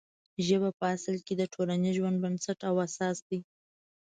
[0.47, 3.39] ژبه په اصل کې د ټولنیز ژوند بنسټ او اساس دی.